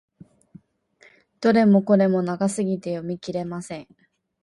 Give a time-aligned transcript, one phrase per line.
[1.41, 3.87] どれもこれも長すぎて読み切れません。